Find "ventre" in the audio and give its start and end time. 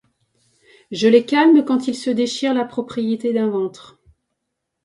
3.51-3.99